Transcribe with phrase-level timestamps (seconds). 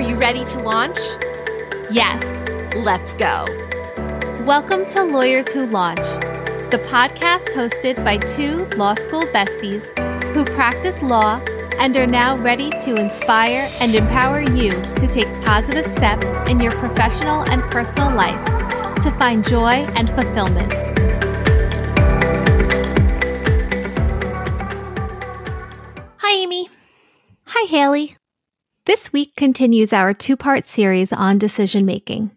[0.00, 0.96] Are you ready to launch?
[1.90, 2.24] Yes,
[2.74, 3.44] let's go.
[4.46, 5.98] Welcome to Lawyers Who Launch,
[6.70, 9.84] the podcast hosted by two law school besties
[10.32, 11.38] who practice law
[11.78, 16.72] and are now ready to inspire and empower you to take positive steps in your
[16.72, 18.42] professional and personal life
[19.02, 20.72] to find joy and fulfillment.
[26.16, 26.70] Hi, Amy.
[27.48, 28.14] Hi, Haley.
[28.86, 32.30] This week continues our two part series on decision making.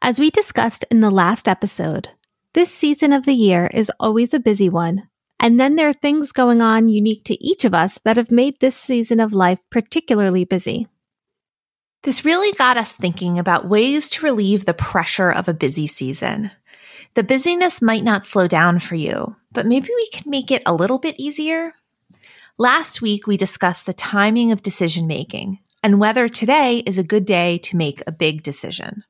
[0.00, 2.10] As we discussed in the last episode,
[2.54, 5.08] this season of the year is always a busy one,
[5.40, 8.60] and then there are things going on unique to each of us that have made
[8.60, 10.86] this season of life particularly busy.
[12.04, 16.52] This really got us thinking about ways to relieve the pressure of a busy season.
[17.14, 20.72] The busyness might not slow down for you, but maybe we can make it a
[20.72, 21.74] little bit easier.
[22.58, 27.24] Last week, we discussed the timing of decision making, and whether today is a good
[27.24, 29.04] day to make a big decision.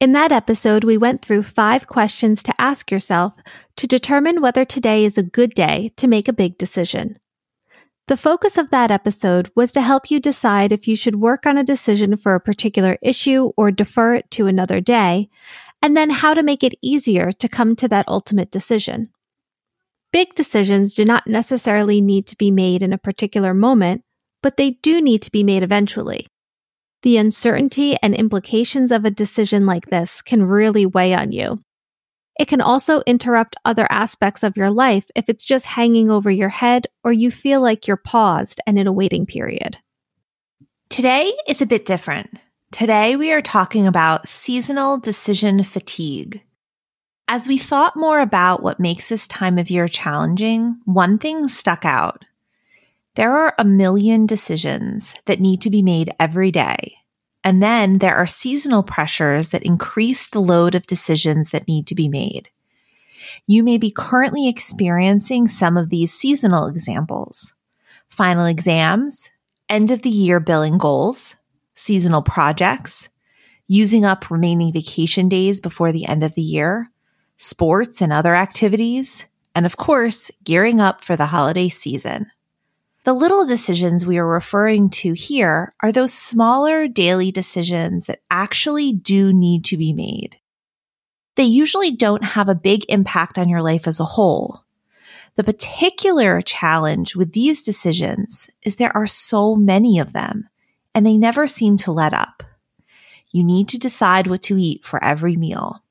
[0.00, 3.34] In that episode, we went through five questions to ask yourself
[3.76, 7.18] to determine whether today is a good day to make a big decision.
[8.06, 11.58] The focus of that episode was to help you decide if you should work on
[11.58, 15.28] a decision for a particular issue or defer it to another day,
[15.82, 19.10] and then how to make it easier to come to that ultimate decision.
[20.10, 24.04] Big decisions do not necessarily need to be made in a particular moment,
[24.42, 26.26] but they do need to be made eventually.
[27.02, 31.60] The uncertainty and implications of a decision like this can really weigh on you.
[32.38, 36.48] It can also interrupt other aspects of your life if it's just hanging over your
[36.48, 39.78] head or you feel like you're paused and in a waiting period.
[40.88, 42.38] Today is a bit different.
[42.70, 46.42] Today we are talking about seasonal decision fatigue.
[47.26, 51.84] As we thought more about what makes this time of year challenging, one thing stuck
[51.84, 52.24] out.
[53.18, 56.98] There are a million decisions that need to be made every day.
[57.42, 61.96] And then there are seasonal pressures that increase the load of decisions that need to
[61.96, 62.50] be made.
[63.44, 67.54] You may be currently experiencing some of these seasonal examples.
[68.08, 69.30] Final exams,
[69.68, 71.34] end of the year billing goals,
[71.74, 73.08] seasonal projects,
[73.66, 76.92] using up remaining vacation days before the end of the year,
[77.36, 79.26] sports and other activities,
[79.56, 82.30] and of course, gearing up for the holiday season.
[83.04, 88.92] The little decisions we are referring to here are those smaller daily decisions that actually
[88.92, 90.36] do need to be made.
[91.36, 94.64] They usually don't have a big impact on your life as a whole.
[95.36, 100.48] The particular challenge with these decisions is there are so many of them
[100.94, 102.42] and they never seem to let up.
[103.30, 105.84] You need to decide what to eat for every meal.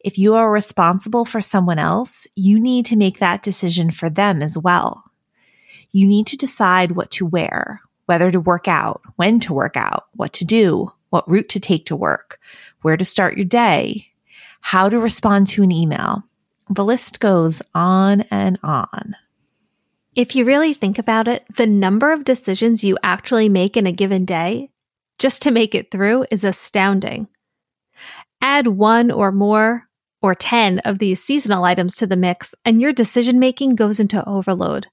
[0.00, 4.42] If you are responsible for someone else, you need to make that decision for them
[4.42, 5.04] as well
[5.94, 10.06] you need to decide what to wear, whether to work out, when to work out,
[10.14, 12.40] what to do, what route to take to work,
[12.82, 14.08] where to start your day,
[14.60, 16.24] how to respond to an email.
[16.68, 19.14] The list goes on and on.
[20.16, 23.92] If you really think about it, the number of decisions you actually make in a
[23.92, 24.70] given day
[25.20, 27.28] just to make it through is astounding.
[28.40, 29.84] Add one or more
[30.20, 34.28] or 10 of these seasonal items to the mix, and your decision making goes into
[34.28, 34.88] overload.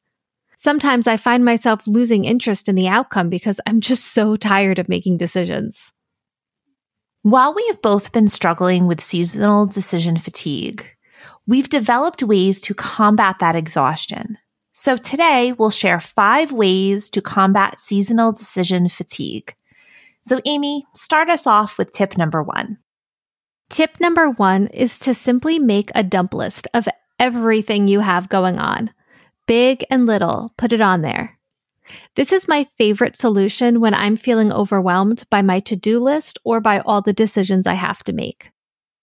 [0.62, 4.88] Sometimes I find myself losing interest in the outcome because I'm just so tired of
[4.88, 5.92] making decisions.
[7.24, 10.86] While we have both been struggling with seasonal decision fatigue,
[11.48, 14.38] we've developed ways to combat that exhaustion.
[14.72, 19.56] So today we'll share five ways to combat seasonal decision fatigue.
[20.22, 22.78] So, Amy, start us off with tip number one.
[23.72, 26.88] Tip number one is to simply make a dump list of
[27.20, 28.92] everything you have going on
[29.48, 31.38] big and little, put it on there.
[32.16, 36.60] This is my favorite solution when I'm feeling overwhelmed by my to do list or
[36.62, 38.52] by all the decisions I have to make.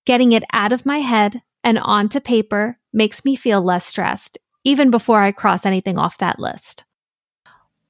[0.06, 4.90] Getting it out of my head and onto paper makes me feel less stressed, even
[4.90, 6.84] before I cross anything off that list.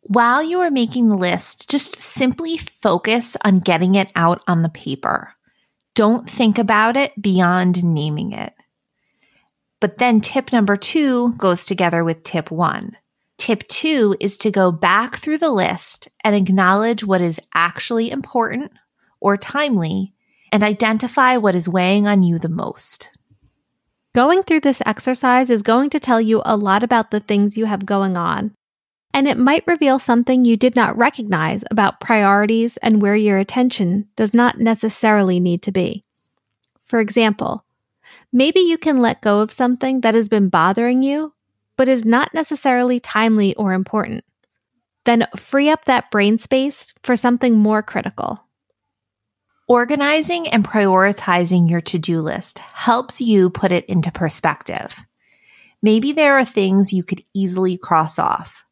[0.02, 4.68] While you are making the list, just simply focus on getting it out on the
[4.68, 5.34] paper.
[5.94, 8.54] Don't think about it beyond naming it.
[9.80, 12.96] But then tip number two goes together with tip one.
[13.36, 18.72] Tip two is to go back through the list and acknowledge what is actually important
[19.20, 20.12] or timely
[20.50, 23.10] and identify what is weighing on you the most.
[24.14, 27.66] Going through this exercise is going to tell you a lot about the things you
[27.66, 28.52] have going on,
[29.14, 34.08] and it might reveal something you did not recognize about priorities and where your attention
[34.16, 36.04] does not necessarily need to be.
[36.86, 37.64] For example,
[38.32, 41.32] Maybe you can let go of something that has been bothering you,
[41.76, 44.24] but is not necessarily timely or important.
[45.04, 48.48] Then free up that brain space for something more critical,
[49.68, 54.96] Organizing and prioritizing your to do list helps you put it into perspective.
[55.82, 58.64] Maybe there are things you could easily cross off.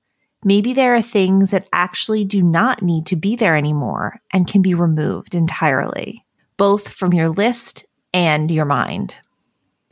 [0.43, 4.63] Maybe there are things that actually do not need to be there anymore and can
[4.63, 6.25] be removed entirely,
[6.57, 9.19] both from your list and your mind.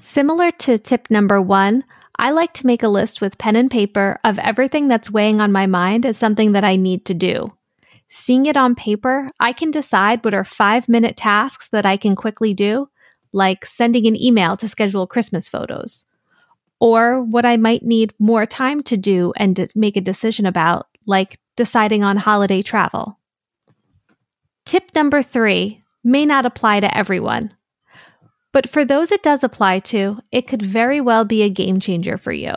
[0.04, 1.82] Similar to tip number one,
[2.18, 5.50] I like to make a list with pen and paper of everything that's weighing on
[5.50, 7.50] my mind as something that I need to do.
[8.10, 12.16] Seeing it on paper, I can decide what are five minute tasks that I can
[12.16, 12.90] quickly do,
[13.32, 16.04] like sending an email to schedule Christmas photos,
[16.80, 21.38] or what I might need more time to do and make a decision about, like
[21.56, 23.18] deciding on holiday travel.
[24.66, 27.54] Tip number three may not apply to everyone,
[28.54, 32.16] but for those it does apply to, it could very well be a game changer
[32.16, 32.54] for you.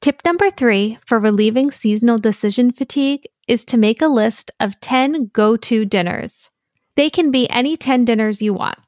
[0.00, 5.30] Tip number three for relieving seasonal decision fatigue is to make a list of 10
[5.32, 6.50] go to dinners.
[6.94, 8.78] They can be any 10 dinners you want.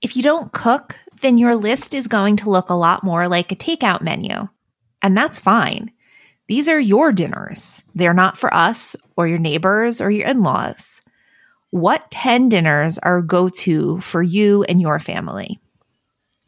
[0.00, 3.50] If you don't cook, then your list is going to look a lot more like
[3.50, 4.48] a takeout menu.
[5.02, 5.90] And that's fine.
[6.46, 7.82] These are your dinners.
[7.96, 11.02] They're not for us or your neighbors or your in laws.
[11.76, 15.60] What 10 dinners are go to for you and your family?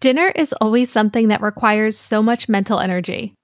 [0.01, 3.35] Dinner is always something that requires so much mental energy.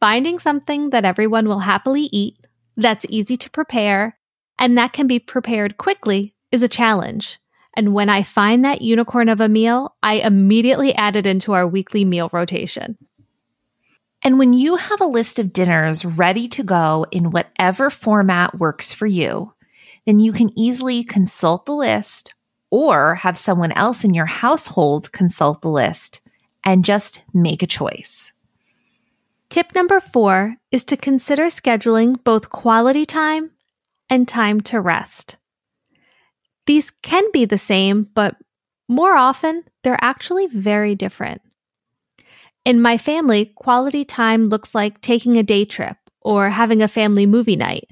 [0.00, 2.38] Finding something that everyone will happily eat,
[2.78, 4.16] that's easy to prepare,
[4.58, 7.38] and that can be prepared quickly is a challenge.
[7.76, 11.68] And when I find that unicorn of a meal, I immediately add it into our
[11.68, 12.96] weekly meal rotation.
[14.22, 18.94] And when you have a list of dinners ready to go in whatever format works
[18.94, 19.52] for you,
[20.08, 22.32] then you can easily consult the list
[22.70, 26.22] or have someone else in your household consult the list
[26.64, 28.32] and just make a choice.
[29.50, 33.50] Tip number four is to consider scheduling both quality time
[34.08, 35.36] and time to rest.
[36.64, 38.34] These can be the same, but
[38.88, 41.42] more often they're actually very different.
[42.64, 47.26] In my family, quality time looks like taking a day trip or having a family
[47.26, 47.90] movie night.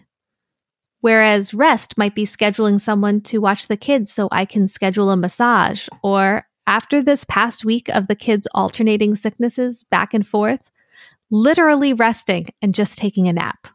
[1.07, 5.17] Whereas rest might be scheduling someone to watch the kids so I can schedule a
[5.17, 5.87] massage.
[6.03, 10.69] Or after this past week of the kids alternating sicknesses back and forth,
[11.31, 13.69] literally resting and just taking a nap.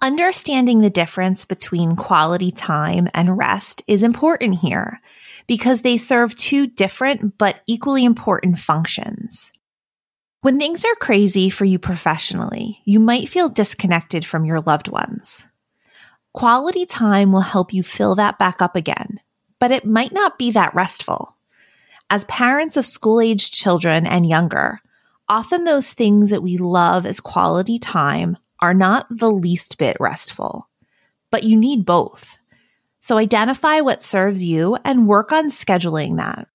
[0.00, 5.02] Understanding the difference between quality time and rest is important here
[5.46, 9.52] because they serve two different but equally important functions.
[10.40, 15.44] When things are crazy for you professionally, you might feel disconnected from your loved ones.
[16.36, 19.20] Quality time will help you fill that back up again,
[19.58, 21.34] but it might not be that restful.
[22.10, 24.80] As parents of school aged children and younger,
[25.30, 30.68] often those things that we love as quality time are not the least bit restful,
[31.30, 32.36] but you need both.
[33.00, 36.48] So identify what serves you and work on scheduling that.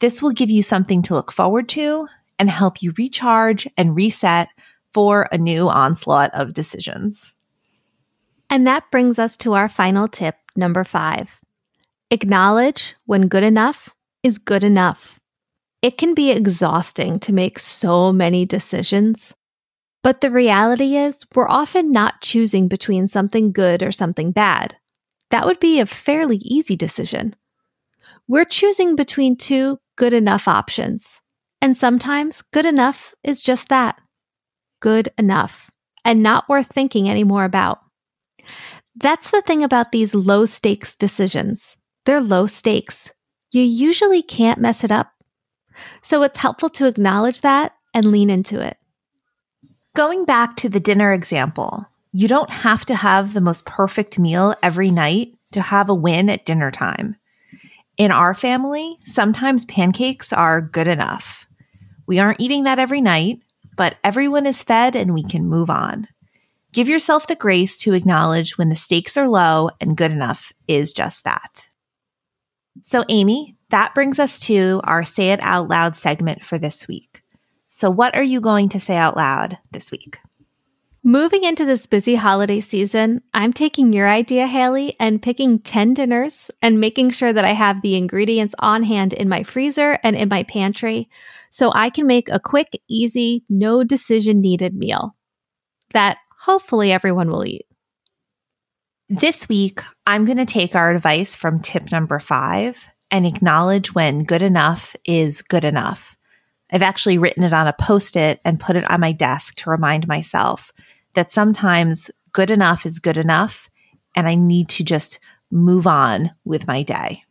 [0.00, 2.08] This will give you something to look forward to
[2.38, 4.48] and help you recharge and reset
[4.94, 7.33] for a new onslaught of decisions.
[8.50, 11.40] And that brings us to our final tip, number five.
[12.10, 15.18] Acknowledge when good enough is good enough.
[15.82, 19.34] It can be exhausting to make so many decisions.
[20.02, 24.76] But the reality is, we're often not choosing between something good or something bad.
[25.30, 27.34] That would be a fairly easy decision.
[28.28, 31.20] We're choosing between two good enough options.
[31.60, 34.00] And sometimes good enough is just that
[34.80, 35.70] good enough
[36.04, 37.80] and not worth thinking any more about.
[38.96, 41.76] That's the thing about these low stakes decisions.
[42.04, 43.10] They're low stakes.
[43.50, 45.10] You usually can't mess it up.
[46.02, 48.76] So it's helpful to acknowledge that and lean into it.
[49.94, 54.54] Going back to the dinner example, you don't have to have the most perfect meal
[54.62, 57.16] every night to have a win at dinner time.
[57.96, 61.46] In our family, sometimes pancakes are good enough.
[62.06, 63.40] We aren't eating that every night,
[63.76, 66.08] but everyone is fed and we can move on.
[66.74, 70.92] Give yourself the grace to acknowledge when the stakes are low and good enough is
[70.92, 71.68] just that.
[72.82, 77.22] So, Amy, that brings us to our Say It Out Loud segment for this week.
[77.68, 80.18] So, what are you going to say out loud this week?
[81.04, 86.50] Moving into this busy holiday season, I'm taking your idea, Haley, and picking 10 dinners
[86.60, 90.28] and making sure that I have the ingredients on hand in my freezer and in
[90.28, 91.08] my pantry
[91.50, 95.14] so I can make a quick, easy, no decision needed meal
[95.94, 97.66] that hopefully everyone will eat.
[99.08, 104.24] This week, I'm going to take our advice from tip number five and acknowledge when
[104.24, 106.16] good enough is good enough.
[106.70, 109.70] I've actually written it on a post it and put it on my desk to
[109.70, 110.70] remind myself
[111.14, 113.70] that sometimes good enough is good enough
[114.14, 115.20] and I need to just
[115.50, 117.24] move on with my day.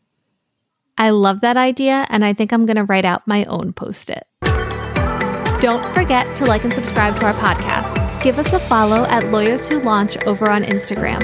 [0.98, 4.12] I love that idea, and I think I'm going to write out my own post
[4.12, 4.27] it.
[5.60, 8.02] Don't forget to like and subscribe to our podcast.
[8.24, 11.22] Give us a follow at Lawyers Who Launch over on Instagram.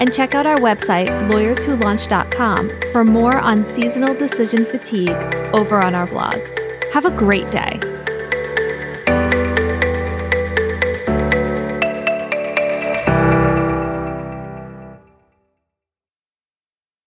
[0.00, 5.10] And check out our website, lawyerswholaunch.com, for more on seasonal decision fatigue
[5.54, 6.44] over on our blog.
[6.92, 7.78] Have a great day.